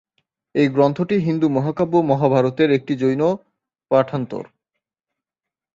[0.55, 3.21] এই গ্রন্থটি হিন্দু মহাকাব্য মহাভারতের একটি জৈন
[3.91, 4.43] পাঠান্তর।